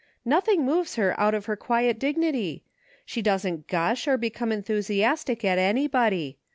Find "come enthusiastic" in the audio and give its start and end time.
4.31-5.45